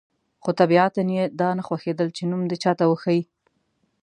[0.43, 3.21] خو طبیعتاً یې دا نه خوښېدل چې نوم دې چاته وښيي.